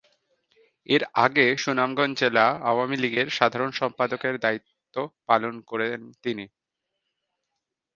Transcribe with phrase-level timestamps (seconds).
[0.89, 4.95] এর আগে সুনামগঞ্জ জেলা আওয়ামী লীগের সাধারণ সম্পাদকের দ্বায়িত্ব
[5.27, 6.45] পালন করেন তিনি।